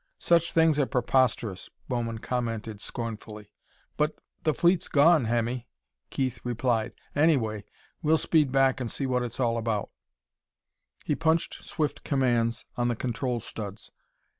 "Such 0.17 0.51
things 0.51 0.79
are 0.79 0.87
preposterous," 0.87 1.69
Bowman 1.87 2.17
commented 2.17 2.81
scornfully. 2.81 3.51
"But 3.97 4.15
the 4.45 4.53
fleet's 4.55 4.87
gone, 4.87 5.25
Hemmy," 5.25 5.67
Keith 6.09 6.39
replied. 6.43 6.93
"Anyway, 7.15 7.65
we'll 8.01 8.17
speed 8.17 8.51
back, 8.51 8.81
and 8.81 8.89
see 8.89 9.05
what 9.05 9.21
it's 9.21 9.39
all 9.39 9.59
about." 9.59 9.91
He 11.05 11.13
punched 11.15 11.63
swift 11.63 12.03
commands 12.03 12.65
on 12.75 12.87
the 12.87 12.95
control 12.95 13.39
studs. 13.41 13.91